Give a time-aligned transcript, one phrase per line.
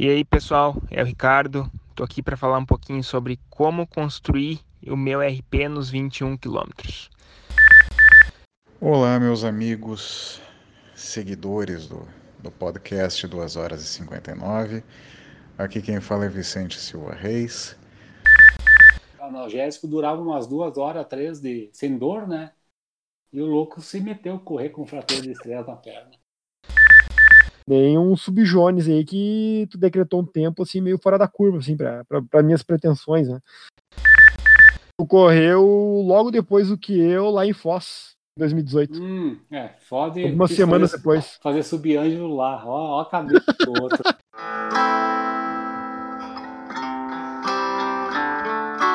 [0.00, 1.68] E aí, pessoal, é o Ricardo.
[1.90, 7.10] Estou aqui para falar um pouquinho sobre como construir o meu RP nos 21 quilômetros.
[8.80, 10.40] Olá, meus amigos,
[10.94, 12.06] seguidores do,
[12.38, 14.84] do podcast 2 horas e 59.
[15.58, 17.76] Aqui quem fala é Vicente Silva Reis.
[19.18, 22.52] O analgésico durava umas duas horas, três de sem dor, né?
[23.32, 26.12] E o louco se meteu a correr com fratura de estrela na perna.
[27.68, 31.76] Nem um subjones aí que tu decretou um tempo assim meio fora da curva, assim,
[31.76, 33.40] para minhas pretensões, né?
[34.98, 35.62] Tu correu
[36.04, 39.02] logo depois do que eu lá em Foz, 2018.
[39.02, 40.18] Hum, é, foda.
[40.20, 41.38] Algumas semanas fazer, depois.
[41.42, 44.02] Fazer subângelo lá, ó, ó a cabeça do outro.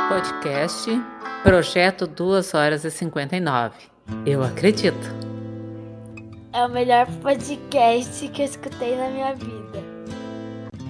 [0.09, 0.89] Podcast
[1.43, 3.75] Projeto 2 horas e 59.
[4.25, 5.32] Eu acredito.
[6.55, 9.81] É o melhor podcast que eu escutei na minha vida.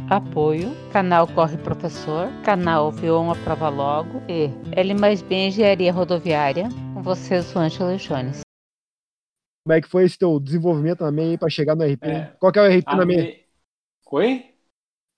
[0.10, 6.68] Apoio, canal Corre Professor, canal Viu uma Prova Logo e L mais B Engenharia Rodoviária.
[6.94, 8.42] Com vocês, o Ângelo Jones.
[9.66, 12.04] Como é que foi esse teu desenvolvimento na meia para chegar no RP?
[12.04, 12.26] É.
[12.38, 13.24] Qual que é o RP na meia?
[13.24, 13.46] Me...
[14.12, 14.46] Oi?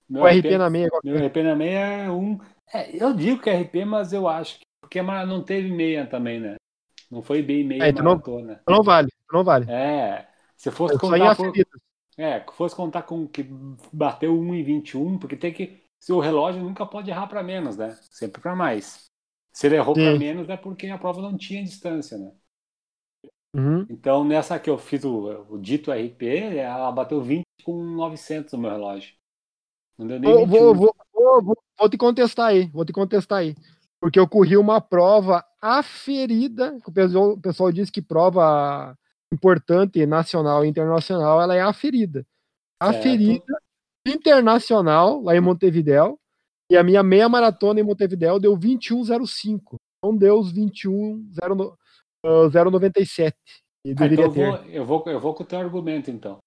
[0.08, 0.88] Meu o RP, RP na meia.
[1.02, 1.26] Meu é?
[1.26, 2.38] RP na meia é um.
[2.72, 4.64] É, eu digo que é RP, mas eu acho que.
[4.80, 6.54] Porque não teve meia também, né?
[7.10, 8.60] Não foi bem meia é, então maratona.
[8.64, 9.68] Não, não vale, não vale.
[9.68, 10.35] É.
[10.66, 11.36] Se fosse eu contar.
[11.36, 11.52] Por...
[12.18, 13.46] É, que fosse contar com que
[13.92, 15.80] bateu 1 em 21, porque tem que.
[16.00, 17.96] Se o relógio nunca pode errar para menos, né?
[18.10, 19.04] Sempre para mais.
[19.52, 22.32] Se ele errou para menos é porque a prova não tinha distância, né?
[23.54, 23.86] Uhum.
[23.88, 26.22] Então, nessa que eu fiz o, o, dito RP,
[26.58, 29.14] ela bateu 20 com 900 no meu relógio.
[29.96, 33.54] Não deu nem vou, vou, vou, vou, vou te contestar aí, vou te contestar aí.
[33.98, 38.94] Porque eu corri uma prova aferida, o pessoal, o pessoal diz que prova
[39.32, 42.26] importante, nacional e internacional, ela é aferida.
[42.80, 43.44] Aferida
[44.06, 46.20] internacional, lá em Montevidéu,
[46.70, 49.76] e a minha meia maratona em Montevidéu deu 21,05.
[50.02, 53.34] Não deu os 21,097.
[53.34, 53.36] Uh,
[53.98, 56.38] ah, então eu vou, eu, vou, eu vou com o teu argumento, então.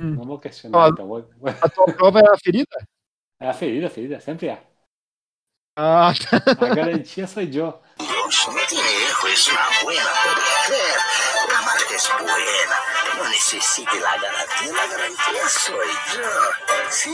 [0.00, 0.14] Hum.
[0.14, 1.06] Não vou questionar, ah, então.
[1.06, 1.22] Vou...
[1.60, 2.86] A tua prova é aferida?
[3.40, 4.62] É aferida, aferida, sempre é.
[5.76, 6.66] Ah, tá.
[6.66, 7.74] A garantia foi no
[8.66, 11.31] tiene viejo, es una buena mujer.
[11.92, 12.76] La marca es buena.
[13.18, 16.30] No necesite la garantía, la garantía soy yo.
[16.90, 17.10] Sí.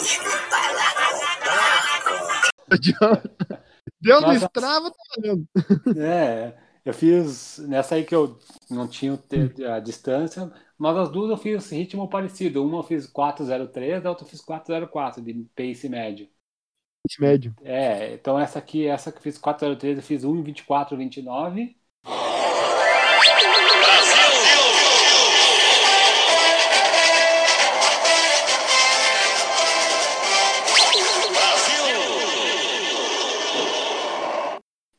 [0.00, 0.06] Y
[0.50, 0.80] para
[2.70, 3.62] comprar.
[4.00, 4.46] Deus Nossa.
[4.46, 5.46] estrava, tá valendo.
[5.98, 7.58] É, eu fiz.
[7.58, 8.38] Nessa aí que eu
[8.70, 9.18] não tinha
[9.74, 12.64] a distância, mas as duas eu fiz ritmo parecido.
[12.64, 16.28] Uma eu fiz 403, a outra eu fiz 404 de pace médio
[17.20, 17.54] médio.
[17.62, 20.96] É, então essa aqui, essa que fiz 403, eu fiz 1,24,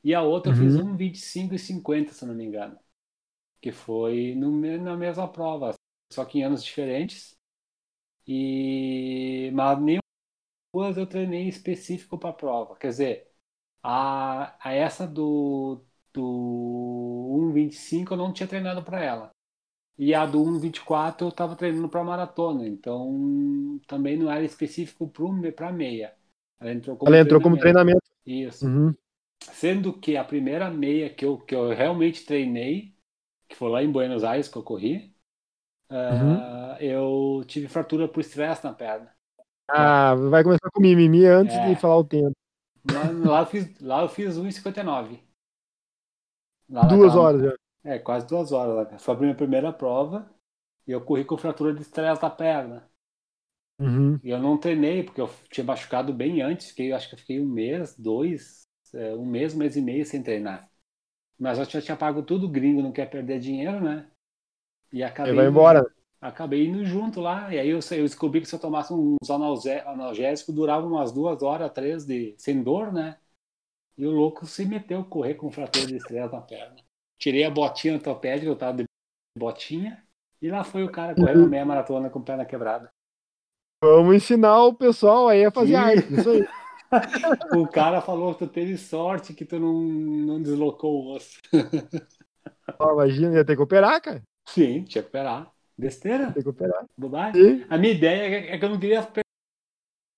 [0.07, 0.63] E a outra uhum.
[0.63, 2.79] eu fiz 1,25 e 50, se não me engano.
[3.59, 5.73] Que foi no, na mesma prova,
[6.13, 7.38] só que em anos diferentes.
[8.25, 10.00] E mas nenhum
[10.73, 12.78] duas eu treinei específico para a prova.
[12.78, 13.31] Quer dizer,
[13.84, 19.31] a, a essa do, do 1,25 eu não tinha treinado para ela.
[19.97, 22.66] E a do 1,24 eu estava treinando para maratona.
[22.66, 25.12] Então também não era específico
[25.53, 26.16] para meia.
[26.62, 27.44] Ela entrou como ela entrou treinamento.
[27.44, 28.09] como treinamento.
[28.25, 28.66] Isso.
[28.66, 28.96] Uhum.
[29.41, 32.95] Sendo que a primeira meia que eu, que eu realmente treinei,
[33.47, 35.15] que foi lá em Buenos Aires que eu corri,
[35.89, 36.35] uhum.
[36.35, 39.15] uh, eu tive fratura por estresse na perna.
[39.69, 41.69] Ah, vai começar com mimimi antes é.
[41.69, 42.31] de falar o tempo.
[42.89, 45.19] Lá, lá, eu fiz, lá eu fiz 1,59.
[46.69, 47.55] Duas horas já.
[47.83, 49.01] É, quase duas horas.
[49.01, 50.29] Foi a minha primeira prova
[50.85, 52.89] e eu corri com fratura de estresse da perna.
[53.79, 54.19] Uhum.
[54.23, 56.69] E eu não treinei, porque eu tinha machucado bem antes.
[56.69, 60.05] Fiquei, acho que eu fiquei um mês, dois, é, um mês, um mês e meio
[60.05, 60.69] sem treinar.
[61.39, 64.09] Mas eu já tinha pago tudo gringo, não quer perder dinheiro, né?
[64.91, 65.35] E acabei.
[65.35, 65.85] vai embora
[66.21, 67.53] acabei indo junto lá.
[67.53, 71.72] E aí eu, eu descobri que se eu tomasse uns analgésicos, durava umas duas horas,
[71.72, 73.17] três de sem dor, né?
[73.97, 76.75] E o louco se meteu a correr com fratura de estrela na perna.
[77.17, 78.85] Tirei a botinha ortopédica, eu tava de
[79.37, 80.03] botinha,
[80.40, 82.90] e lá foi o cara correndo a meia maratona com perna quebrada.
[83.83, 86.47] Vamos ensinar o pessoal aí a fazer arte, isso aí.
[87.57, 91.39] o cara falou que tu teve sorte que tu não, não deslocou o osso.
[92.81, 94.22] imagina, ia ter que operar, cara.
[94.47, 95.51] Sim, tinha que operar.
[95.78, 96.31] Besteira?
[96.31, 96.85] Tem que operar.
[96.97, 97.66] Bobagem?
[97.69, 99.07] A minha ideia é que eu não queria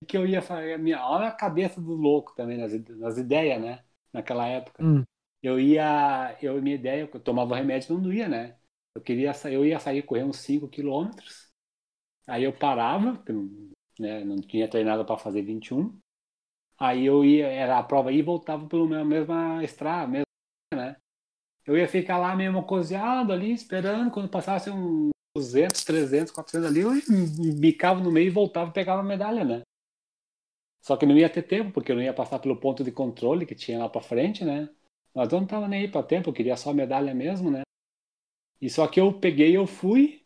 [0.07, 0.77] que eu ia fazer.
[0.79, 3.83] Minha, olha a cabeça do louco também nas, nas ideias, né?
[4.13, 4.83] Naquela época.
[4.83, 5.03] Hum.
[5.41, 6.37] Eu ia.
[6.41, 8.57] Eu, minha ideia, eu tomava remédio não doía, né?
[8.95, 11.49] Eu queria eu ia sair correr uns 5 quilômetros.
[12.27, 13.23] Aí eu parava,
[13.99, 14.23] né?
[14.23, 15.99] Não tinha treinado para fazer 21.
[16.79, 20.25] Aí eu ia, era a prova e voltava pela mesma estrada, mesmo,
[20.73, 20.95] né?
[21.65, 26.81] Eu ia ficar lá mesmo cozinhado ali, esperando, quando passasse uns 200, 300, 400 ali,
[26.81, 26.91] eu
[27.59, 29.61] bicava no meio e voltava e pegava a medalha, né?
[30.81, 33.45] Só que não ia ter tempo, porque eu não ia passar pelo ponto de controle
[33.45, 34.69] que tinha lá para frente, né?
[35.13, 37.61] Mas eu não tava nem aí para tempo, eu queria só medalha mesmo, né?
[38.61, 40.25] E só que eu peguei, eu fui,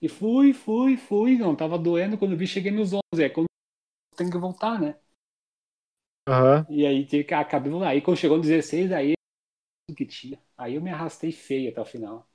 [0.00, 3.46] e fui, fui, fui, não tava doendo, quando vi cheguei nos 11, é quando
[4.16, 4.96] tem que voltar, né?
[6.26, 6.66] Aham.
[6.68, 9.14] E aí tive que acabei, aí quando chegou no 16, aí
[9.96, 10.40] que tinha.
[10.58, 12.28] Aí eu me arrastei feio até o final.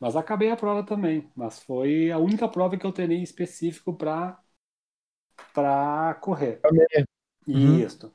[0.00, 1.30] Mas acabei a prova também.
[1.36, 4.40] Mas foi a única prova que eu treinei específico para
[5.52, 6.62] para correr.
[6.62, 6.86] Também.
[7.52, 7.86] Uhum.
[7.86, 8.14] Isso.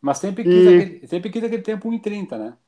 [0.00, 2.58] Mas sempre quis, E- aquele, sempre quis aquele tempo 1,30, né?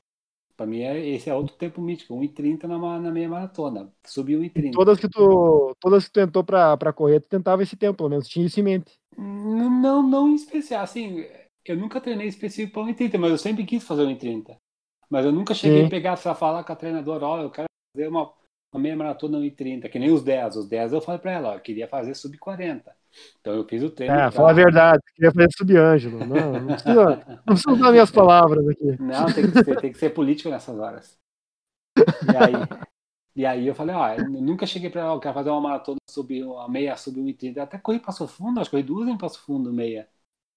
[0.57, 2.15] Pra mim, é, esse é outro tempo mítico.
[2.17, 3.93] 1,30 na, na meia maratona.
[4.07, 4.87] Subi 1,30.
[4.87, 8.09] Todas que tu, todas que tu tentou pra, pra correr, tu tentava esse tempo, pelo
[8.11, 8.29] menos.
[8.29, 8.99] Tinha isso em mente.
[9.17, 10.83] Não, não, não em especial.
[10.85, 11.25] Assim,
[11.65, 14.57] eu nunca treinei específico para 1,30, mas eu sempre quis fazer 1,30.
[15.09, 15.87] Mas eu nunca cheguei Sim.
[15.87, 18.33] a pegar pra falar com a treinadora, ó, eu quero fazer uma,
[18.73, 20.57] uma meia maratona 1,30, que nem os 10.
[20.57, 22.95] Os 10 eu falei pra ela, ó, eu queria fazer sub 40.
[23.41, 24.15] Então eu fiz o treino.
[24.15, 25.03] É, pra- fala a verdade.
[25.15, 26.19] Queria fazer subângelo.
[26.27, 27.05] Não, não precisa,
[27.47, 28.97] não precisa usar minhas palavras aqui.
[28.99, 31.19] Não, tem que, ser, tem que ser político nessas horas.
[32.23, 32.69] E aí,
[33.37, 35.99] e aí eu falei, ó, eu nunca cheguei pra ela, eu quero fazer uma maratona
[36.11, 37.61] sub, uma meia sub 1,30.
[37.61, 40.09] Eu Até corri Passo Fundo, acho que corri duas em Passo Fundo, meia.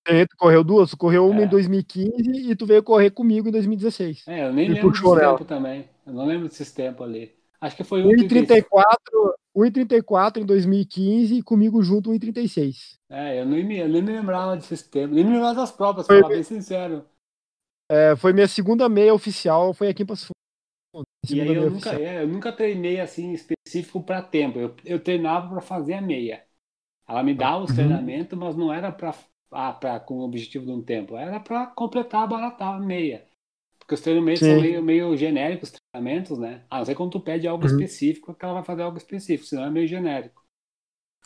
[0.07, 1.45] E Tu correu duas, tu correu uma É.
[1.45, 4.23] em 2015 e tu veio correr comigo em 2016.
[4.27, 5.37] É, eu nem lembro puxou desse nela.
[5.37, 5.89] tempo também.
[6.05, 7.33] Eu não lembro desses tempos ali.
[7.61, 8.63] Acho que foi 1,36.
[8.63, 12.97] 1,34 1,34 em 2015 e comigo junto 1,36.
[13.09, 16.07] É, eu nem me, eu nem me lembrava desses tempos, nem me lembrava das provas,
[16.07, 17.05] Foi pra bem sincero.
[17.89, 20.27] É, foi minha segunda meia oficial, foi aqui em Passo
[20.93, 21.05] Fundo.
[21.29, 24.59] E aí eu nunca, é, eu nunca treinei assim específico para tempo.
[24.59, 26.43] Eu, eu treinava para fazer a meia.
[27.07, 27.75] Ela me dava os Uhum.
[27.75, 29.13] treinamentos, mas não era para
[29.55, 31.17] ah, pra, com o objetivo de um tempo.
[31.17, 33.27] Era para completar, baratar a meia.
[33.79, 34.47] Porque os treinamentos Sim.
[34.47, 36.65] são meio, meio genéricos, os treinamentos, né?
[36.69, 37.63] A não ser quando tu pede algo Uhum.
[37.65, 40.43] específico, que ela vai fazer algo específico, senão é meio genérico.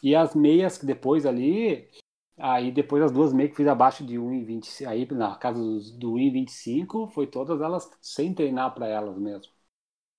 [0.04, 1.90] E as meias que depois ali,
[2.38, 6.14] aí depois as duas meias que fiz abaixo de 1,25, aí na casa dos- do
[6.14, 9.52] 1,25, foi todas elas sem treinar para elas mesmo.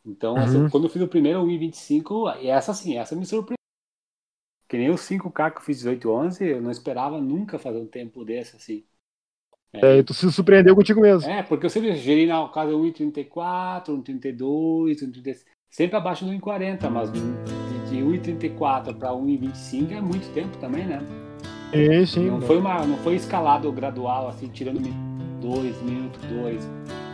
[0.06, 0.70] Então, essa- Uhum.
[0.70, 3.57] quando eu fiz o primeiro 1,25, e essa sim, essa me surpreendeu.
[4.68, 8.24] Que nem os 5K que eu fiz 18,11, eu não esperava nunca fazer um tempo
[8.24, 8.84] desse assim.
[9.72, 11.30] É, e tu se surpreendeu contigo mesmo.
[11.30, 17.12] É, porque eu sempre gerei na casa 1,34, 1,32, 1,36, sempre abaixo do 1,40, mas
[17.12, 21.00] de, de, de 1,34 para 1,25 é muito tempo também, né?
[21.72, 22.30] Sim, sim.
[22.30, 26.68] Não foi, uma, não foi escalado gradual, assim, tirando minuto 2, minuto 2.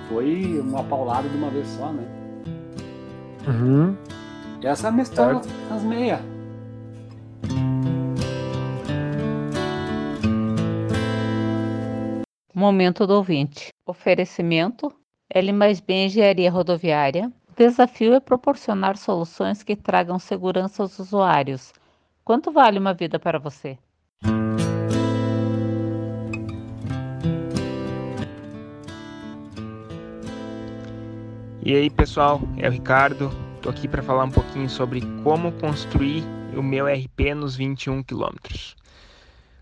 [0.08, 2.04] Foi uma paulada de uma vez só, né?
[3.46, 3.96] Uhum.
[4.62, 6.33] Essa é a minha história nas meias.
[12.56, 13.70] Momento do ouvinte.
[13.84, 14.94] Oferecimento.
[15.28, 17.32] L mais B Engenharia Rodoviária.
[17.50, 21.72] O desafio é proporcionar soluções que tragam segurança aos usuários.
[22.24, 23.76] Quanto vale uma vida para você?
[31.60, 33.30] E aí, pessoal, é o Ricardo.
[33.62, 36.22] Tô aqui para falar um pouquinho sobre como construir
[36.56, 38.76] o meu RP nos 21 quilômetros.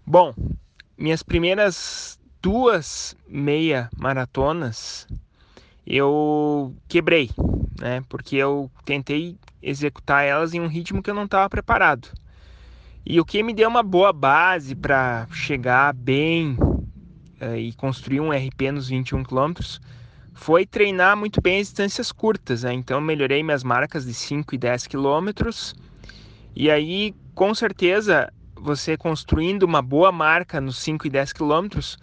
[0.05, 0.35] Bom,
[0.99, 5.07] minhas primeiras duas meia maratonas
[5.87, 7.31] eu quebrei,
[7.81, 8.03] né?
[8.09, 12.09] Porque eu tentei executar elas em um ritmo que eu não estava preparado.
[13.07, 16.57] E o que me deu uma boa base para chegar bem
[17.41, 19.81] eh, e construir um RP nos 21 quilômetros
[20.35, 22.73] foi treinar muito bem as distâncias curtas, né?
[22.73, 25.75] Então melhorei minhas marcas de 5 e 10 quilômetros.
[26.55, 31.99] E aí, com certeza, você construindo uma boa marca nos 5 e 10 quilômetros,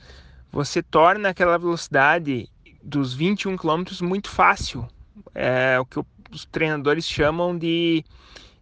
[0.52, 2.50] você torna aquela velocidade
[2.84, 4.88] dos 21 quilômetros muito fácil.
[5.34, 6.00] É o que
[6.32, 8.04] os treinadores chamam de,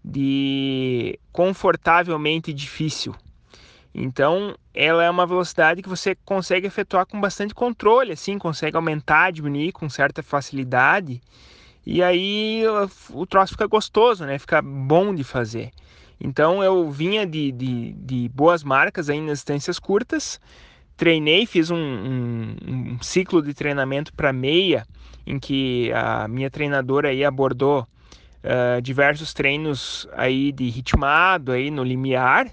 [0.03, 3.15] de confortavelmente difícil.
[3.93, 9.31] Então, ela é uma velocidade que você consegue efetuar com bastante controle, assim, consegue aumentar,
[9.31, 11.19] diminuir com certa facilidade.
[11.83, 12.63] E aí
[13.09, 14.37] o troço fica gostoso, né?
[14.37, 15.71] Fica bom de fazer.
[16.19, 20.39] Então eu vinha de, de, de boas marcas aí nas distâncias curtas,
[20.97, 24.85] treinei, fiz um, um, um ciclo de treinamento para meia,
[25.25, 27.87] em que a minha treinadora aí abordou
[28.43, 32.51] uh, diversos treinos aí de ritmado aí no limiar,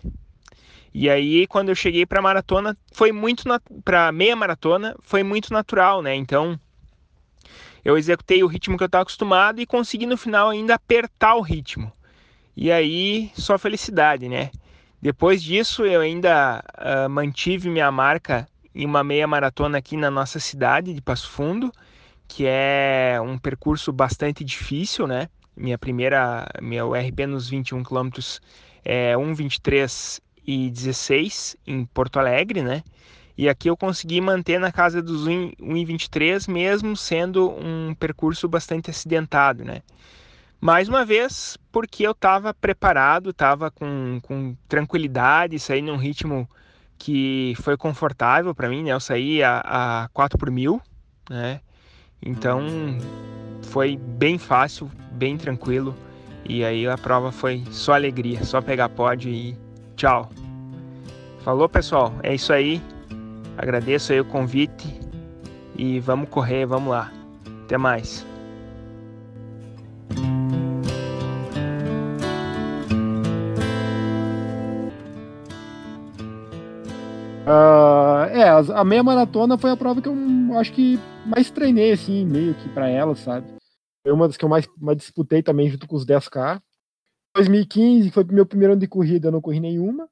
[0.97, 3.43] e aí, quando eu cheguei para maratona, foi muito
[3.85, 6.15] para meia maratona, foi muito natural, né?
[6.15, 6.59] Então,
[7.85, 11.41] eu executei o ritmo que eu estava acostumado e consegui no final ainda apertar o
[11.41, 11.93] ritmo.
[12.57, 14.53] E aí, só felicidade, né?
[15.05, 20.41] Depois disso, eu ainda uh, mantive minha marca em uma meia maratona aqui na nossa
[20.41, 21.71] cidade de Passo Fundo,
[22.27, 25.29] que é um percurso bastante difícil, né?
[25.55, 28.41] Minha primeira, meu RP nos 21 quilômetros
[28.83, 32.83] é 1,23 e 16 em Porto Alegre, né?
[33.37, 39.67] E aqui eu consegui manter na casa dos 1,23 mesmo sendo um percurso bastante acidentado,
[39.67, 39.83] né?
[40.65, 46.49] Mais uma vez, porque eu estava preparado, estava com, com tranquilidade, saí num ritmo
[46.97, 48.93] que foi confortável para mim, né?
[48.93, 49.61] Eu saí a,
[50.05, 50.81] a 4 por mil,
[51.29, 51.61] né?
[52.23, 52.63] Então
[53.65, 55.95] foi bem fácil, bem tranquilo.
[56.47, 59.55] E aí a prova foi só alegria, só pegar pódio e
[59.97, 60.31] tchau.
[61.41, 62.81] Falou pessoal, é isso aí.
[63.59, 64.99] Agradeço aí o convite
[65.77, 67.13] e vamos correr, vamos lá.
[67.67, 68.25] Até mais.
[77.45, 82.25] Uh, é, a meia maratona foi a prova que eu acho que mais treinei, assim,
[82.25, 83.47] meio que para ela, sabe?
[84.03, 86.61] Foi uma das que eu mais, mais disputei também, junto com os 10K.
[87.37, 90.09] 2015 foi meu primeiro ano de corrida, eu não corri nenhuma.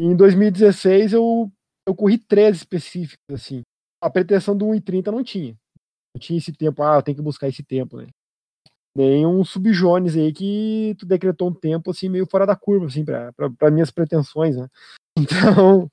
[0.00, 1.52] E em 2016 eu,
[1.86, 3.62] eu corri três específicas, assim.
[4.00, 5.54] A pretensão do 1,30 não tinha.
[6.14, 8.06] Não tinha esse tempo, ah, eu tenho que buscar esse tempo, né?
[8.96, 13.04] Nem um subjones aí que tu decretou um tempo, assim, meio fora da curva, assim,
[13.04, 14.68] pra minhas pretensões, né?
[15.18, 15.90] Então,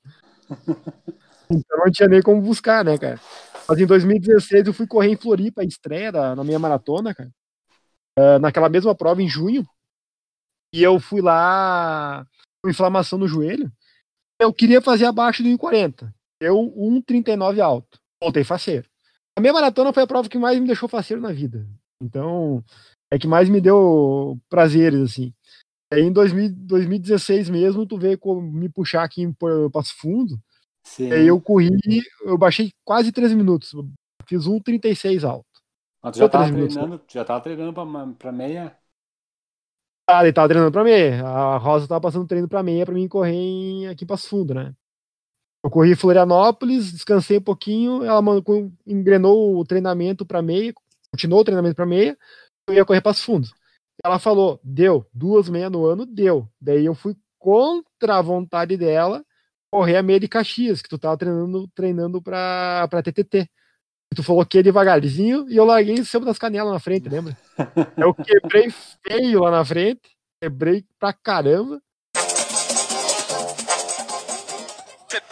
[1.50, 3.20] então não tinha nem como buscar, né, cara?
[3.68, 7.30] Mas em 2016 eu fui correr em Floripa, estreia da, na minha maratona, cara.
[8.18, 9.66] Uh, naquela mesma prova em junho.
[10.74, 12.26] E eu fui lá
[12.62, 13.70] com inflamação no joelho.
[14.40, 16.12] Eu queria fazer abaixo do 1,40.
[16.40, 18.00] Eu 1,39 alto.
[18.22, 18.88] Voltei faceiro.
[19.36, 21.66] A minha maratona foi a prova que mais me deixou faceiro na vida.
[22.02, 22.64] Então,
[23.10, 25.32] é que mais me deu prazeres, assim.
[25.92, 29.32] Aí em 2000, 2016 mesmo, tu veio me puxar aqui em
[29.72, 30.40] Passo Fundo.
[30.84, 31.12] Sim.
[31.12, 33.72] Aí eu corri, eu baixei quase 13 minutos.
[34.26, 35.46] Fiz 1,36 alto.
[36.02, 38.76] Mas tu já tava, treinando, já tava treinando pra meia?
[40.08, 41.26] Ah, ele tava treinando pra meia.
[41.26, 44.54] A Rosa tava passando treino pra meia pra mim correr em, aqui em Passo Fundo,
[44.54, 44.74] né?
[45.62, 48.22] Eu corri em Florianópolis, descansei um pouquinho, ela
[48.86, 50.72] engrenou o treinamento pra meia,
[51.12, 52.16] continuou o treinamento pra meia,
[52.66, 53.46] eu ia correr Passo Fundo.
[54.04, 56.48] Ela falou, deu, duas meias no ano, deu.
[56.60, 59.24] Daí eu fui contra a vontade dela
[59.70, 63.48] correr a meia de Caxias, que tu tava treinando, treinando pra, pra TTT.
[64.14, 67.36] Tu falou que ia devagarzinho e eu larguei em cima das canelas na frente, lembra?
[67.96, 68.68] Eu quebrei
[69.06, 71.80] feio lá na frente, quebrei pra caramba.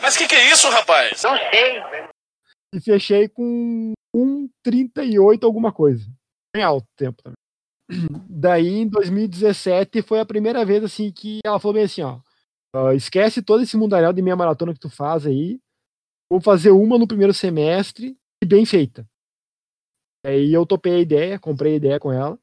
[0.00, 1.20] Mas o que, que é isso, rapaz?
[1.24, 1.82] Não sei.
[2.72, 6.06] E fechei com 1,38 alguma coisa.
[6.54, 7.37] Bem alto tempo também.
[8.28, 12.20] Daí, em 2017, foi a primeira vez assim que ela falou bem assim, ó.
[12.94, 15.58] Esquece todo esse mundaréu de meia maratona que tu faz aí.
[16.30, 19.08] Vou fazer uma no primeiro semestre e bem feita.
[20.24, 22.38] Aí eu topei a ideia, comprei a ideia com ela.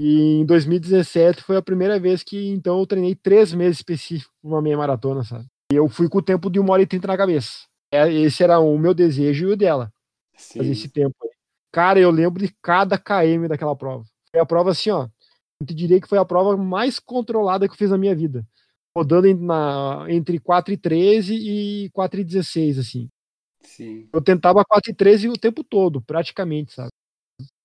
[0.00, 4.48] E em 2017 foi a primeira vez que então eu treinei três meses específicos para
[4.48, 5.46] uma meia maratona, sabe?
[5.70, 7.66] E eu fui com o tempo de uma hora e trinta na cabeça.
[7.92, 9.92] É, esse era o meu desejo e o dela.
[10.36, 10.60] Sim.
[10.60, 11.30] Fazer esse tempo aí.
[11.72, 14.04] Cara, eu lembro de cada KM daquela prova.
[14.30, 15.08] Foi a prova assim, ó.
[15.60, 18.46] Eu te diria que foi a prova mais controlada que eu fiz na minha vida.
[18.96, 23.08] Rodando na, entre 4 e 13 e 4 e 16, assim.
[23.62, 24.08] Sim.
[24.12, 26.90] Eu tentava 4 e 13 o tempo todo, praticamente, sabe?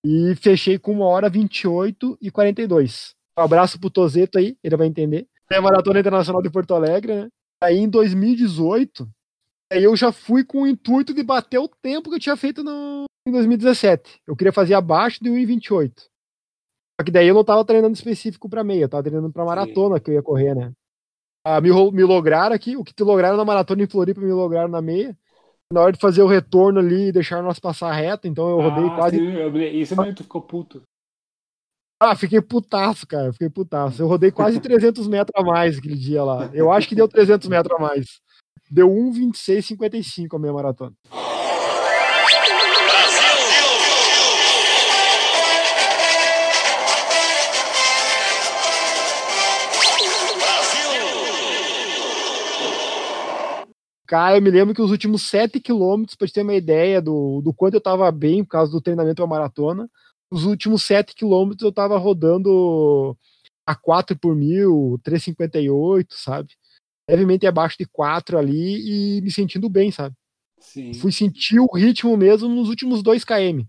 [0.05, 3.15] E fechei com 1 hora 28 e 42.
[3.38, 5.27] Um abraço pro Tozeto aí, ele vai entender.
[5.51, 7.27] É a Maratona Internacional de Porto Alegre, né?
[7.62, 9.10] Aí em 2018,
[9.72, 12.63] aí eu já fui com o intuito de bater o tempo que eu tinha feito
[12.63, 14.22] no, em 2017.
[14.27, 16.12] Eu queria fazer abaixo de 1,28.
[17.00, 19.98] Só que daí eu não tava treinando específico pra meia, eu tava treinando pra maratona
[19.98, 20.04] Sim.
[20.04, 20.72] que eu ia correr, né?
[21.46, 24.70] Ah, me, me lograram aqui, o que te lograram na maratona em Floripa me lograram
[24.70, 25.18] na meia.
[25.72, 28.86] Na hora de fazer o retorno ali e deixar nós passar reto, então eu rodei
[28.86, 29.18] ah, quase.
[29.18, 30.84] Sim, eu, isso mesmo, tu ficou puto.
[32.00, 33.32] Ah, fiquei putaço, cara.
[33.32, 34.02] Fiquei putaço.
[34.02, 36.50] Eu rodei quase 300 metros a mais aquele dia lá.
[36.54, 38.06] Eu acho que deu 300 metros a mais.
[38.70, 40.94] Deu 1,26,55 a minha maratona.
[54.08, 57.42] Cara, eu me lembro que os últimos 7 quilômetros, pra te ter uma ideia do,
[57.42, 59.90] do quanto eu tava bem por causa do treinamento da maratona,
[60.30, 63.18] os últimos 7 quilômetros eu tava rodando
[63.66, 66.50] a 4 por mil, 3,58, sabe?
[67.10, 70.16] Levemente abaixo de 4 ali e me sentindo bem, sabe?
[70.60, 70.94] Sim.
[70.96, 73.64] Fui sentir o ritmo mesmo nos últimos 2 km.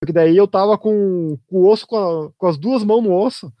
[0.00, 3.12] Porque daí eu tava com, com o osso, com, a, com as duas mãos no
[3.12, 3.52] osso,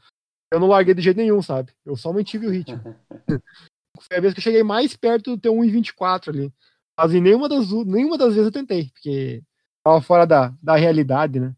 [0.52, 1.72] eu não larguei de jeito nenhum, sabe?
[1.84, 2.80] Eu só mantive o ritmo.
[4.00, 6.52] foi a vez que eu cheguei mais perto do teu 1,24 ali.
[6.98, 9.42] Mas em nenhuma das, nenhuma das vezes eu tentei, porque
[9.82, 11.54] tava fora da, da realidade, né?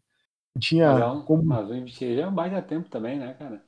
[0.55, 1.43] Não tinha Mas, é um, como.
[1.43, 3.63] mas o 26 é um baita tempo também, né, cara?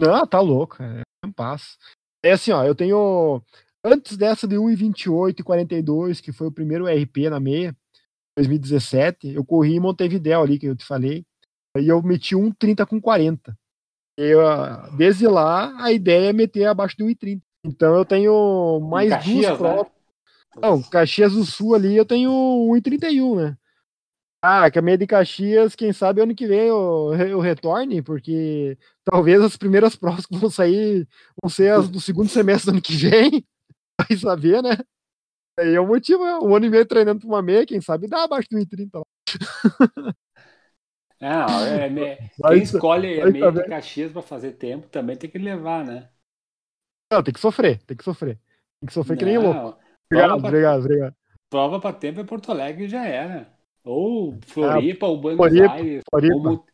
[0.00, 1.02] Não, tá louco, cara.
[1.22, 1.76] É um passo.
[2.24, 3.42] É assim, ó, eu tenho.
[3.84, 7.74] Antes dessa de 1,28 e 42, que foi o primeiro RP na meia,
[8.36, 11.24] 2017, eu corri em Montevidéu ali, que eu te falei.
[11.76, 13.56] Aí eu meti 1,30 com 40.
[14.18, 14.40] Eu,
[14.96, 17.40] desde lá, a ideia é meter abaixo de 1,30.
[17.64, 19.86] Então eu tenho mais duas Caxias, provas.
[19.86, 19.90] né?
[20.62, 23.56] Não, Caxias do Sul ali eu tenho 1,31, né?
[24.42, 28.78] Ah, que a meia de Caxias, quem sabe ano que vem eu, eu retorne, porque
[29.04, 31.08] talvez as primeiras provas que vão sair
[31.42, 33.46] vão ser as do segundo semestre do ano que vem.
[34.10, 34.70] Vai saber, né?
[35.58, 38.08] Aí é o motivo, é um ano e meio treinando pra uma meia, quem sabe
[38.08, 39.04] dá abaixo do 1,30 lá.
[41.20, 43.62] Não, é, me- Vai quem escolhe a meia de.
[43.66, 46.10] Caxias pra fazer tempo também tem que levar, né?
[47.10, 48.36] Não, tem que sofrer, tem que sofrer.
[48.80, 49.54] Tem que sofrer que nem louco.
[49.60, 49.78] Não,
[50.12, 51.14] Obrigado, pra- obrigado, obrigado.
[51.50, 53.52] Prova pra tempo é Porto Alegre já era.
[53.84, 56.34] Ou Floripa, ou Buenos Floripa, Aires, Floripa.
[56.50, 56.66] ou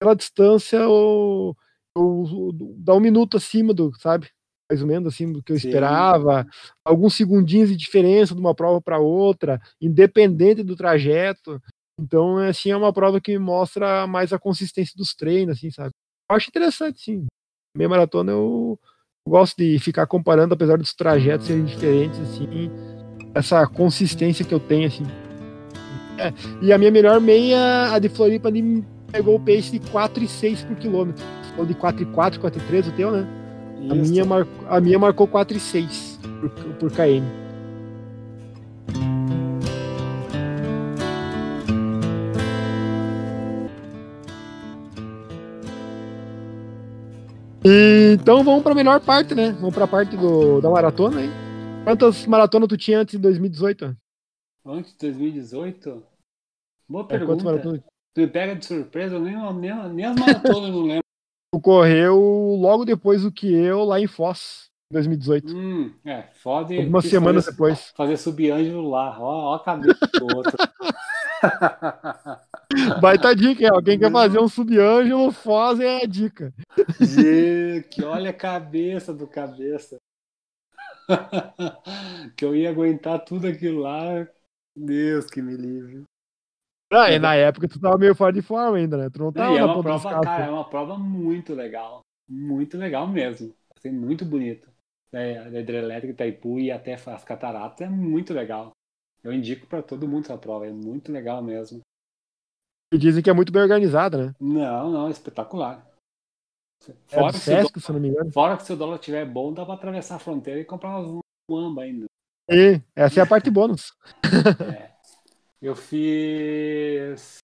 [0.00, 1.54] Pela distância, o,
[1.96, 2.00] o,
[2.48, 4.28] o- dá um minuto acima do, sabe?
[4.70, 5.68] Mais ou menos assim do que eu Sim.
[5.68, 6.46] esperava.
[6.84, 11.60] Alguns segundinhos de diferença de uma prova para outra, independente do trajeto.
[12.00, 15.90] Então, é, assim, é uma prova que mostra mais a consistência dos treinos, assim, sabe?
[16.28, 17.26] Eu acho interessante, sim.
[17.76, 18.78] Meia maratona eu
[19.28, 22.70] gosto de ficar comparando, apesar dos trajetos serem diferentes, assim,
[23.34, 25.06] essa consistência que eu tenho, assim.
[26.18, 30.66] É, e a minha melhor meia, a de Floripa, ali pegou o pace de 4,6
[30.66, 31.24] por quilômetro.
[31.56, 33.26] Ou de 4,4, 4,3 o teu, né?
[33.90, 34.46] A minha, mar...
[34.68, 37.42] a minha marcou 4,6 por, por km.
[47.64, 49.50] E, então vamos para a melhor parte, né?
[49.50, 51.28] Vamos para a parte do, da maratona aí.
[51.82, 53.96] Quantas maratonas tu tinha antes de 2018?
[54.64, 56.02] Antes de 2018?
[56.88, 57.42] Boa É, pergunta.
[57.42, 57.80] maratonas?
[58.14, 61.02] Tu me pega de surpresa, nem, nem, nem as maratonas eu não lembro.
[61.54, 62.16] Tu correu
[62.58, 65.54] logo depois do que eu lá em Foz, em 2018.
[65.54, 66.74] Hum, é, foda.
[66.74, 67.92] Algumas quis semanas fazer, depois.
[67.94, 69.18] Fazer subângelo lá.
[69.20, 70.56] Ó, ó a cabeça do outro.
[73.00, 73.68] Baita dica, é.
[73.68, 76.52] Alguém quer fazer um subângelo, Foz é a dica.
[77.00, 79.98] Gente, que olha a cabeça do cabeça.
[82.36, 84.26] que eu ia aguentar tudo aquilo lá.
[84.74, 86.04] Deus que me livre.
[86.90, 89.10] Ah, e na época tu tava meio fora de forma ainda, né?
[89.10, 92.00] Tu não tava é uma prova, cara, é uma prova muito legal.
[92.28, 93.54] Muito legal mesmo.
[93.74, 94.70] Assim, muito bonito.
[95.10, 98.72] É, a hidrelétrica Itaipu e até as cataratas é muito legal.
[99.22, 101.80] Eu indico pra todo mundo essa prova, é muito legal mesmo.
[102.92, 104.34] E dizem que é muito bem organizada, né?
[104.38, 105.88] Não, não, é espetacular.
[106.88, 108.32] É Fora, do que se Sesc, se me engano.
[108.32, 111.22] fora que se o dólar estiver bom, dá pra atravessar a fronteira e comprar umas
[111.48, 112.06] muamba ainda.
[112.50, 113.92] E essa é a parte bônus.
[114.76, 114.92] É.
[115.60, 117.38] Eu fiz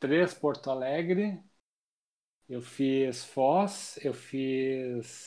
[0.00, 1.40] três Porto Alegre,
[2.48, 5.22] eu fiz Foz, eu fiz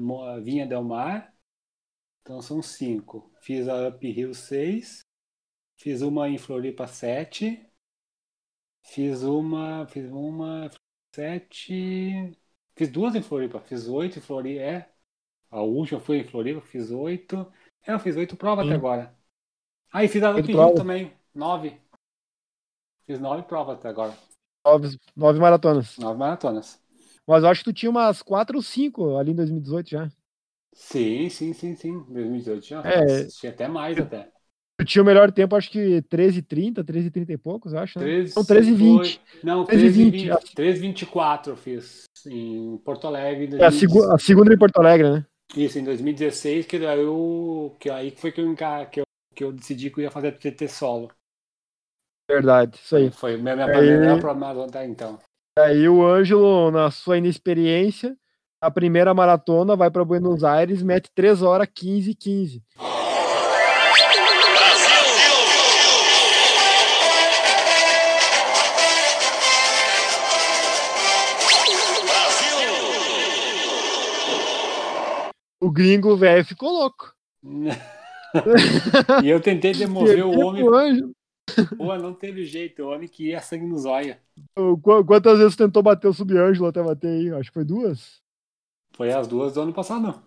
[0.00, 1.32] Mo- Vinha Del Mar,
[2.22, 3.32] então são cinco.
[3.40, 5.02] Fiz a Up Hill 6,
[5.78, 7.64] fiz uma em Floripa 7,
[8.82, 10.70] fiz uma, fiz uma,
[11.14, 12.36] sete,
[12.76, 14.92] fiz duas em Floripa, fiz oito em Floripa, é,
[15.50, 17.52] a última foi em Floripa, fiz oito,
[17.86, 19.16] é, eu fiz oito provas até agora.
[19.92, 20.72] Ah, e fiz a Hill provas.
[20.72, 21.80] também, nove.
[23.06, 24.18] Fiz nove provas até agora,
[24.64, 25.90] Nove, nove maratonas.
[25.96, 26.78] nove maratonas.
[27.26, 30.10] Mas eu acho que tu tinha umas quatro ou cinco ali em 2018 já.
[30.74, 31.98] Sim, sim, sim, sim.
[32.04, 32.82] 2018 já.
[32.84, 33.32] É.
[33.38, 34.30] Tinha até mais até.
[34.84, 38.04] Tinha o melhor tempo, acho que 13h30, 13h30 e poucos, acho, né?
[38.04, 38.96] 13, Não, 13h20.
[38.96, 40.54] foi- Não, 13h20, 13h20.
[40.56, 43.44] 13h24 eu fiz em Porto Alegre.
[43.44, 43.80] em É a, 2016.
[43.80, 45.26] segu- a segunda em Porto Alegre, né?
[45.56, 47.76] Isso, em 2016, que daí eu.
[47.78, 48.54] Que aí foi que eu,
[48.90, 49.04] que eu,
[49.36, 51.10] que eu decidi que eu ia fazer TT solo.
[52.28, 53.10] Verdade, isso aí.
[53.10, 55.18] Foi minha, minha Aí- primeira prova até então.
[55.58, 58.16] Aí o Ângelo, na sua inexperiência,
[58.60, 62.62] a primeira maratona vai para Buenos Aires, mete 3 horas 15 e 15.
[75.62, 77.14] O gringo velho ficou louco.
[79.22, 80.64] e eu tentei demover o homem.
[80.64, 81.12] pro Ângelo.
[81.76, 82.82] Pô, não teve jeito.
[82.82, 84.16] O homem que ia sangue nos olhos.
[84.58, 87.32] O- qu- Quantas vezes tentou bater o sub-Ângelo até bater aí?
[87.34, 88.20] Acho que foi duas.
[88.96, 90.20] Foi as duas do ano passado.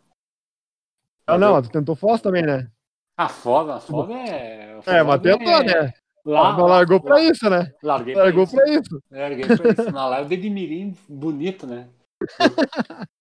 [1.28, 2.70] Ah, não, tu tentou Foz também, né?
[3.18, 4.80] A foda, a foda é.
[4.86, 5.94] a É, mas foda tentou, né?
[6.26, 7.72] Lá, Mas largou pra lá- isso, né?
[7.84, 8.56] Larguei pra Largou isso.
[8.56, 9.04] pra isso.
[9.12, 9.92] Larguei pra isso.
[9.92, 11.88] Na live de Mirim, bonito, né?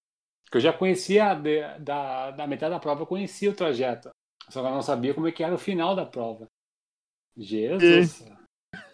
[0.54, 4.10] Porque eu já conhecia, de, da, da metade da prova, eu conhecia o trajeto.
[4.48, 6.46] Só que eu não sabia como é que era o final da prova.
[7.36, 8.24] Jesus!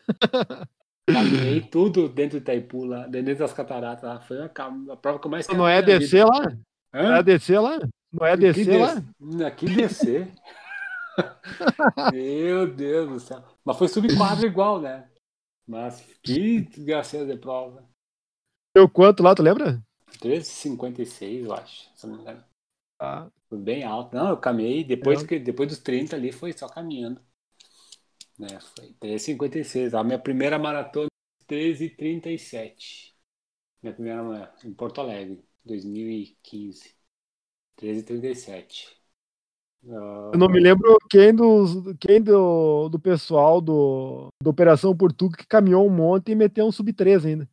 [1.06, 4.04] Caminhei tudo dentro de Itaipu, lá, dentro das cataratas.
[4.04, 4.20] Lá.
[4.22, 6.46] Foi a, a, prova que eu mais Não é descer lá?
[6.94, 7.02] Hã?
[7.02, 7.78] Não é descer lá?
[8.10, 9.46] Não é descer lá?
[9.46, 10.32] Aqui descer.
[12.10, 13.44] Meu Deus do céu.
[13.62, 15.10] Mas foi sub-4 igual, né?
[15.68, 17.86] Mas que desgraceira de prova.
[18.74, 19.78] Deu quanto lá, tu lembra?
[20.18, 22.44] 13,56, eu acho, se não me engano.
[22.98, 23.30] Ah.
[23.48, 24.14] Foi bem alto.
[24.14, 27.20] Não, eu caminhei, depois, que, depois dos 30 ali, foi só caminhando.
[28.38, 29.94] Né, foi 13,56.
[29.98, 31.08] A minha primeira maratona,
[31.48, 33.12] 13,37.
[33.82, 36.94] Minha primeira em Porto Alegre, 2015.
[37.76, 38.99] 13,37.
[39.82, 45.46] Eu não me lembro quem, dos, quem do, do pessoal do, do Operação Portuga que
[45.46, 47.48] caminhou um monte e meteu um sub-3 ainda.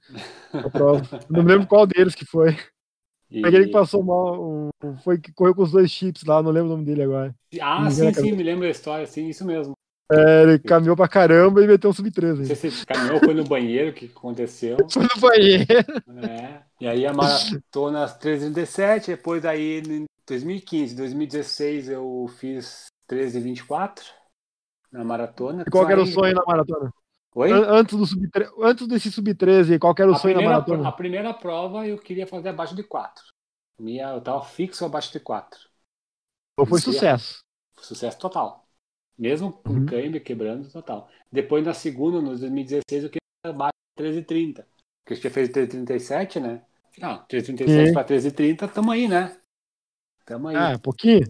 [1.30, 2.58] não me lembro qual deles que foi.
[3.30, 3.46] E...
[3.46, 4.70] Aquele que passou mal,
[5.04, 7.36] foi que correu com os dois chips lá, não lembro o nome dele agora.
[7.62, 9.74] Ah, sim, sim, me lembro da história, sim, isso mesmo.
[10.10, 12.38] É, ele caminhou pra caramba e meteu um sub-3.
[12.38, 14.78] Não sei se caminhou, foi no banheiro, o que aconteceu?
[14.90, 15.66] Foi no banheiro.
[16.26, 24.06] É, e aí a maratona 317, depois aí 2015, 2016 eu fiz 13 e 24
[24.92, 25.64] na maratona.
[25.66, 26.94] E qual era o sonho na maratona?
[27.34, 27.52] Oi?
[27.52, 28.28] Antes, do sub
[28.62, 30.90] antes desse sub-13, qual era o a sonho primeira, na maratona?
[30.90, 33.24] A primeira prova eu queria fazer abaixo de 4.
[33.80, 35.60] Minha, eu tava fixo abaixo de 4.
[36.54, 37.40] Então foi sucesso.
[37.80, 38.68] Sucesso total.
[39.18, 39.86] Mesmo com uhum.
[39.86, 41.10] câmbio quebrando, total.
[41.32, 44.66] Depois na segunda, no 2016, eu queria abaixo de 13,30.
[45.04, 46.64] Porque eu tinha feito 13,37, né?
[46.98, 49.38] Não, 13,37 para 13,30, tamo aí, né?
[50.28, 50.58] Tamo aí.
[50.58, 51.26] Ah, pouquinho?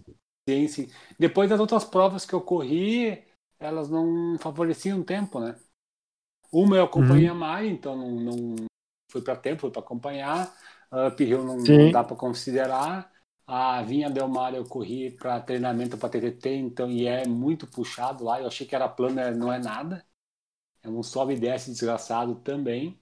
[0.48, 0.90] Sim, sim.
[1.18, 3.24] Depois das outras provas que eu corri,
[3.60, 5.56] elas não favoreciam o tempo, né?
[6.50, 7.36] Uma eu acompanhei uhum.
[7.36, 8.56] a Mari, então não, não
[9.10, 10.52] fui para tempo, fui para acompanhar.
[10.90, 13.12] A Uphill não, não dá para considerar.
[13.46, 18.24] A Vinha Del Mar eu corri para treinamento para TTT, então e é muito puxado
[18.24, 18.40] lá.
[18.40, 20.04] Eu achei que era plano, é, não é nada.
[20.82, 23.00] É um sobe e desce desgraçado também.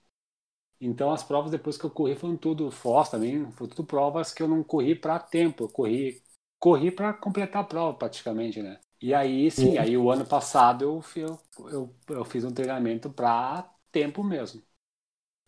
[0.81, 4.43] Então as provas depois que eu corri foram tudo Foz também, foram tudo provas que
[4.43, 6.23] eu não corri para tempo, eu corri
[6.59, 8.79] corri para completar a prova praticamente, né?
[9.01, 9.81] E aí sim, uhum.
[9.81, 11.39] aí o ano passado eu, eu,
[11.71, 14.61] eu, eu fiz um treinamento para tempo mesmo.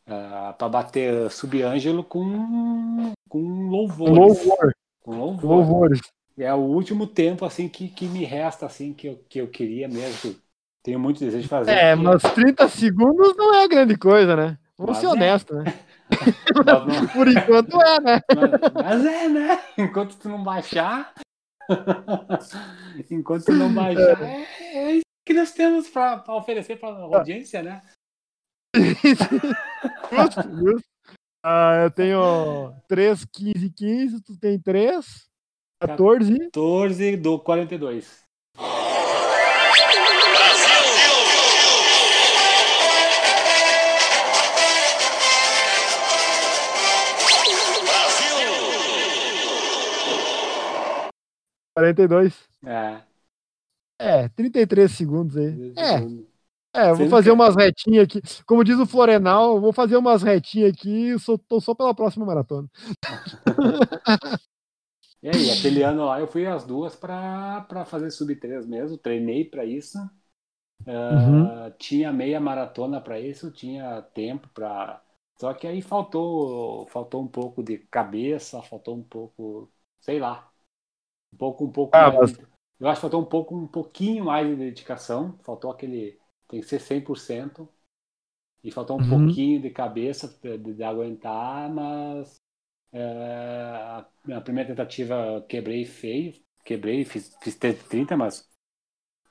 [0.07, 4.17] Uh, ah, para bater Subângelo com com louvores.
[4.17, 4.73] Louvor.
[5.01, 5.51] Com louvor.
[5.51, 6.01] louvores.
[6.39, 9.89] É o último tempo assim que, que me resta assim que eu, que eu queria
[9.89, 10.37] mesmo.
[10.83, 11.73] Tenho muito desejo de fazer.
[11.73, 14.59] É, mas 30 segundos não é grande coisa, né?
[14.79, 15.09] Vamos mas ser é.
[15.09, 15.65] honestos, né?
[16.65, 17.09] Não...
[17.13, 18.21] Por enquanto é, né?
[18.33, 19.65] Mas, mas, é, né?
[19.77, 21.13] Enquanto tu não baixar.
[23.11, 27.63] Enquanto tu não baixar, é, é isso que nós temos para oferecer para a audiência,
[27.63, 27.83] né?
[28.75, 30.89] justo, justo.
[31.45, 35.29] Ah, eu tenho 3, 15, 15, tu tem 3,
[35.81, 36.39] 14.
[36.39, 38.28] 14 do 42.
[51.79, 52.35] Quarenta e dois.
[52.67, 53.03] É.
[54.01, 55.73] É, 33 segundos aí.
[55.77, 56.29] É.
[56.75, 58.21] É, vou fazer umas retinhas aqui.
[58.45, 62.27] Como diz o Florenal, vou fazer umas retinhas aqui e só, tô só pela próxima
[62.27, 62.69] maratona.
[65.23, 69.65] e aí, aquele ano lá eu fui as duas para fazer sub-3 mesmo, treinei para
[69.65, 69.99] isso.
[70.85, 71.71] Uh, uhum.
[71.79, 75.01] Tinha meia maratona para isso, tinha tempo para.
[75.37, 80.49] Só que aí faltou, faltou um pouco de cabeça, faltou um pouco, sei lá,
[81.33, 81.97] um pouco, um pouco.
[81.97, 82.49] Ah, mais, mas...
[82.81, 86.67] Eu acho que faltou um pouco, um pouquinho mais de dedicação, faltou aquele tem que
[86.67, 87.69] ser 100%.
[88.65, 89.27] E faltou um uhum.
[89.27, 92.41] pouquinho de cabeça de, de aguentar, mas
[92.93, 96.35] é, a primeira tentativa quebrei feio.
[96.65, 98.49] Quebrei, fiz, fiz 30, mas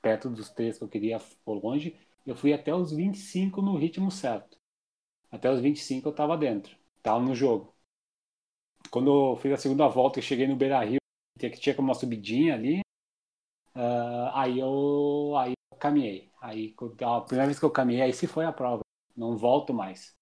[0.01, 1.99] perto dos três que eu queria por longe.
[2.25, 4.57] Eu fui até os 25 no ritmo certo.
[5.29, 7.73] Até os 25 eu estava dentro, estava no jogo.
[8.89, 10.99] Quando eu fiz a segunda volta e cheguei no Beira Rio,
[11.37, 12.79] que tinha como uma subidinha ali,
[13.75, 16.31] uh, aí, eu, aí eu caminhei.
[16.41, 18.81] Aí a primeira vez que eu caminhei, aí se foi a prova.
[19.15, 20.15] Não volto mais.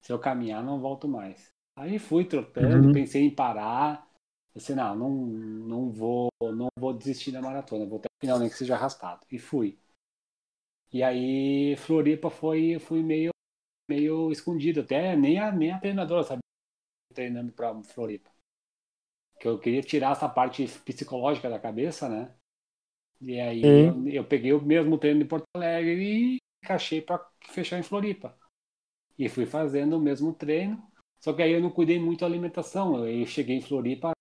[0.00, 1.52] Se eu caminhar, não volto mais.
[1.76, 2.92] Aí fui trotando, uhum.
[2.92, 4.08] pensei em parar.
[4.52, 8.48] Pensei, não, não, não vou, não vou desistir da maratona, vou até o final, nem
[8.48, 9.24] que seja arrastado.
[9.30, 9.78] E fui.
[10.92, 13.30] E aí Floripa foi, fui meio,
[13.88, 16.40] meio escondido, até nem a, nem a treinadora sabia
[17.12, 18.30] treinando para Floripa.
[19.38, 22.34] Que eu queria tirar essa parte psicológica da cabeça, né?
[23.20, 27.78] E aí eu, eu, peguei o mesmo treino de Porto Alegre e encaixei para fechar
[27.78, 28.36] em Floripa.
[29.18, 30.80] E fui fazendo o mesmo treino.
[31.20, 33.04] Só que aí eu não cuidei muito da alimentação.
[33.06, 34.12] Eu cheguei em Floripa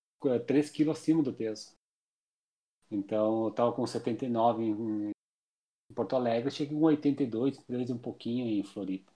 [0.45, 1.75] 3 quilos acima do peso.
[2.89, 8.47] Então eu tava com 79 em, em Porto Alegre, cheguei com 82, 3 um pouquinho
[8.47, 9.11] em Floripa.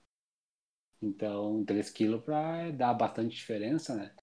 [1.00, 4.14] Então 3 quilos para dar bastante diferença, né?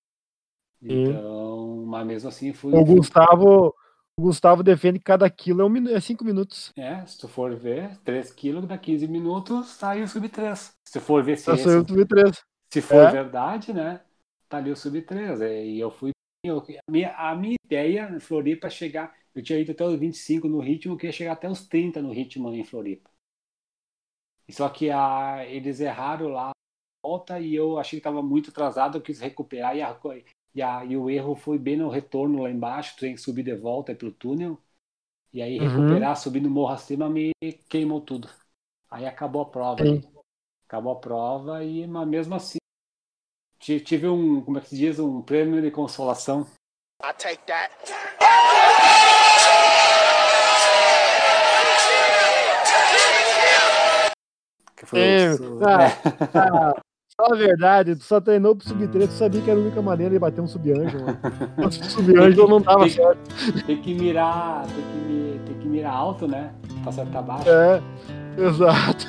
[0.81, 2.73] Então, mas mesmo assim fui.
[2.73, 3.75] O Gustavo,
[4.17, 6.73] o Gustavo defende que cada quilo é 5 um, é cinco minutos.
[6.75, 10.73] É, se tu for ver, 3 quilos dá 15 minutos, tá aí o sub 3.
[10.85, 12.43] Se tu for ver se, Tá esse, saindo sub 3.
[12.73, 13.09] se for É.
[13.09, 14.01] verdade, né?
[14.49, 15.41] Tá ali o sub 3.
[15.41, 16.11] É, e eu fui.
[16.43, 19.15] eu- a, minha, a minha ideia em Floripa é chegar.
[19.35, 22.11] Eu tinha ido até os 25 no ritmo, eu queria chegar até os 30 no
[22.11, 23.09] ritmo em Floripa.
[24.51, 26.51] Só que a, eles erraram lá
[27.03, 29.97] volta e eu achei que estava muito atrasado, eu quis recuperar e, a,
[30.53, 33.43] e, a, e o erro foi bem no retorno lá embaixo, tu tem que subir
[33.43, 34.57] de volta pelo túnel.
[35.33, 35.67] E aí Uhum.
[35.67, 37.31] recuperar, subir no morro acima, me
[37.69, 38.29] queimou tudo.
[38.89, 39.83] Aí acabou a prova.
[39.83, 40.01] Sim.
[40.67, 42.57] Acabou a prova e mas mesmo assim
[43.59, 46.45] ti- tive um, como é que se diz, um prêmio de consolação.
[47.01, 47.71] I take that.
[54.75, 55.45] Que foi Sim.
[55.45, 55.83] o- Ah.
[55.83, 55.89] é.
[56.35, 56.73] Ah,
[57.19, 59.81] fala a verdade, tu só treinou pro sub 3, tu sabia que era a única
[59.81, 61.17] maneira de bater um sub-anjo, mano.
[61.67, 63.65] O sub-anjo não dava Tem- certo.
[63.65, 66.51] Tem que mirar, tem que, tem que mirar alto, né?
[66.81, 67.49] Pra acertar baixo.
[67.49, 67.81] É,
[68.37, 69.05] exato.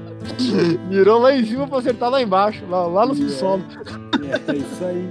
[0.88, 3.62] Mirou lá em cima pra acertar lá embaixo, lá, lá no subsolo.
[4.48, 5.08] É isso aí.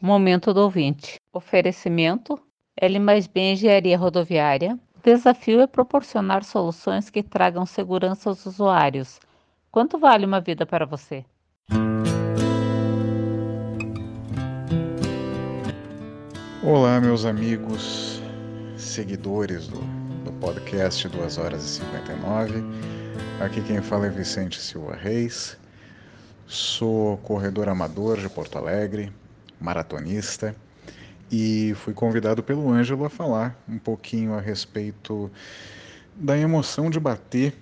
[0.00, 1.18] Momento do ouvinte.
[1.32, 2.38] Oferecimento:
[2.80, 4.78] L mais B Engenharia Rodoviária.
[5.06, 9.20] Desafio é proporcionar soluções que tragam segurança aos usuários.
[9.70, 11.24] Quanto vale uma vida para você?
[16.60, 18.20] Olá, meus amigos,
[18.76, 19.78] seguidores do,
[20.24, 22.64] do podcast 2 horas e 59.
[23.40, 25.56] Aqui quem fala é Vicente Silva Reis.
[26.48, 29.12] Sou corredor amador de Porto Alegre,
[29.60, 30.52] maratonista,
[31.30, 35.30] e fui convidado pelo Ângelo a falar um pouquinho a respeito
[36.14, 37.54] da emoção de bater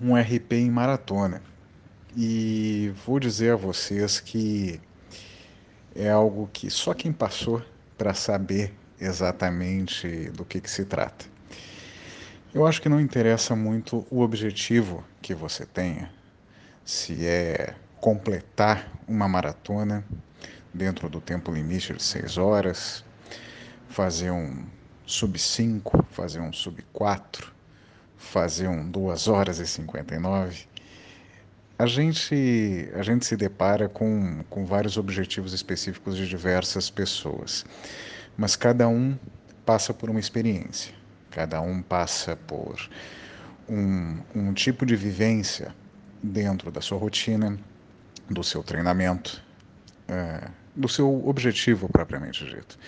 [0.00, 1.42] um RP em maratona.
[2.16, 4.80] E vou dizer a vocês que
[5.94, 7.62] é algo que só quem passou
[7.96, 11.24] para saber exatamente do que, que se trata.
[12.52, 16.10] Eu acho que não interessa muito o objetivo que você tenha,
[16.84, 20.04] se é completar uma maratona
[20.74, 23.04] dentro do tempo limite de 6 horas,
[23.88, 24.66] fazer um
[25.06, 27.52] sub 5, fazer um sub 4,
[28.16, 30.66] fazer um 2 horas e 59.
[31.78, 37.64] A gente, a gente se depara com, com vários objetivos específicos de diversas pessoas,
[38.36, 39.16] mas cada um
[39.64, 40.92] passa por uma experiência,
[41.30, 42.76] cada um passa por
[43.68, 45.74] um, um tipo de vivência
[46.22, 47.58] dentro da sua rotina,
[48.30, 49.42] do seu treinamento,
[50.08, 52.78] é, do seu objetivo propriamente dito.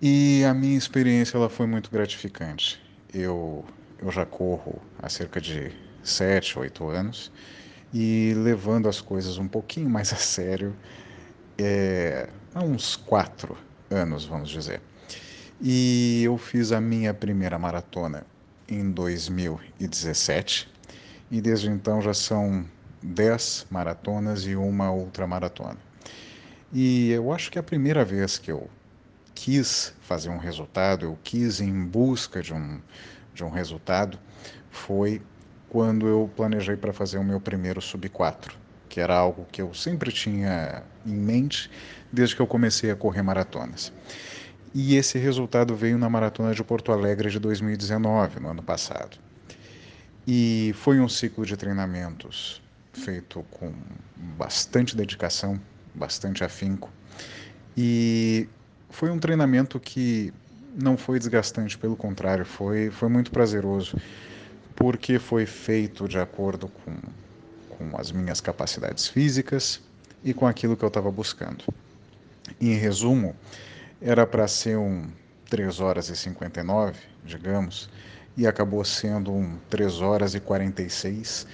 [0.00, 2.80] E a minha experiência ela foi muito gratificante.
[3.12, 3.64] Eu,
[3.98, 7.32] eu já corro há cerca de 7, 8 anos
[7.92, 10.76] e levando as coisas um pouquinho mais a sério
[11.58, 13.56] é, há uns quatro
[13.90, 14.80] anos, vamos dizer.
[15.60, 18.26] E eu fiz a minha primeira maratona
[18.68, 20.68] em 2017
[21.30, 22.66] e desde então já são
[23.02, 25.85] 10 maratonas e uma outra maratona.
[26.78, 28.68] E eu acho que é a primeira vez que eu
[29.34, 32.82] quis fazer um resultado, eu quis ir em busca de um,
[33.32, 34.18] de um resultado,
[34.68, 35.22] foi
[35.70, 38.54] quando eu planejei para fazer o meu primeiro sub 4,
[38.90, 41.70] que era algo que eu sempre tinha em mente
[42.12, 43.90] desde que eu comecei a correr maratonas.
[44.74, 49.16] E esse resultado veio na maratona de Porto Alegre de 2019, no ano passado.
[50.26, 52.60] E foi um ciclo de treinamentos
[52.92, 53.72] feito com
[54.36, 55.58] bastante dedicação,
[55.96, 56.90] bastante afinco.
[57.76, 58.48] E
[58.90, 60.32] foi um treinamento que
[60.76, 63.96] não foi desgastante, pelo contrário, foi, foi muito prazeroso
[64.74, 66.94] porque foi feito de acordo com,
[67.70, 69.80] com as minhas capacidades físicas
[70.22, 71.64] e com aquilo que eu estava buscando.
[72.60, 73.34] Em resumo,
[74.00, 75.08] era para ser um
[75.48, 77.88] 3 horas e 59, digamos,
[78.36, 81.46] e acabou sendo um 3 horas e 46,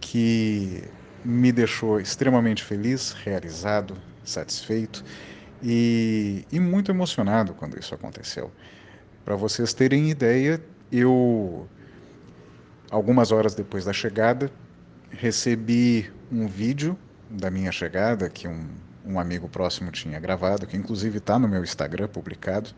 [0.00, 0.84] que
[1.24, 5.04] me deixou extremamente feliz, realizado, satisfeito
[5.62, 8.50] e, e muito emocionado quando isso aconteceu.
[9.24, 11.68] Para vocês terem ideia, eu
[12.90, 14.50] algumas horas depois da chegada,
[15.10, 18.66] recebi um vídeo da minha chegada que um,
[19.04, 22.70] um amigo próximo tinha gravado, que inclusive está no meu Instagram publicado.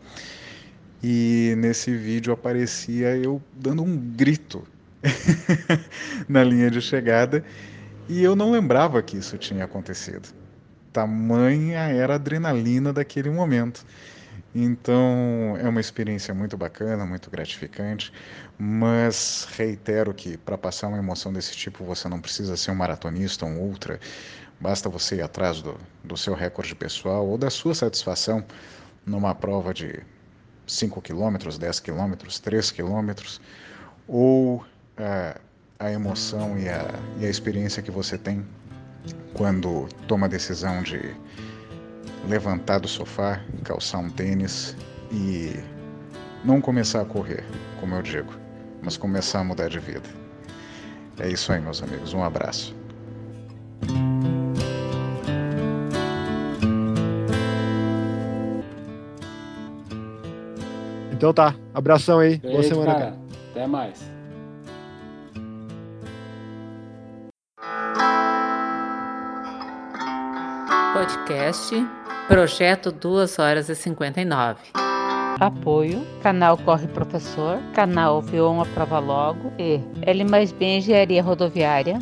[1.01, 4.65] E nesse vídeo aparecia eu dando um grito
[6.29, 7.43] na linha de chegada
[8.07, 10.29] e eu não lembrava que isso tinha acontecido.
[10.91, 13.85] Tamanha era a adrenalina daquele momento.
[14.55, 18.13] Então é uma experiência muito bacana, muito gratificante,
[18.57, 23.45] mas reitero que para passar uma emoção desse tipo você não precisa ser um maratonista,
[23.45, 23.99] um ultra,
[24.59, 28.45] basta você ir atrás do, do seu recorde pessoal ou da sua satisfação
[29.03, 30.01] numa prova de
[30.67, 33.39] 5 km, 10 km, 3 km,
[34.07, 34.63] ou
[34.97, 35.39] a,
[35.83, 36.87] a emoção e a,
[37.19, 38.45] e a experiência que você tem
[39.33, 41.13] quando toma a decisão de
[42.27, 44.77] levantar do sofá, calçar um tênis
[45.11, 45.53] e
[46.43, 47.43] não começar a correr,
[47.81, 48.31] como eu digo,
[48.81, 50.07] mas começar a mudar de vida.
[51.19, 52.13] É isso aí, meus amigos.
[52.13, 52.73] Um abraço.
[61.11, 61.55] Então tá.
[61.73, 62.37] Abração aí.
[62.37, 63.05] Boa semana, cara.
[63.05, 63.17] cara.
[63.51, 64.12] Até mais.
[71.03, 71.75] Podcast
[72.29, 74.57] Projeto 2 horas e 59.
[75.37, 81.99] Apoio: Canal Corre Professor, Canal Viu uma Prova Logo e L mais B Engenharia Rodoviária.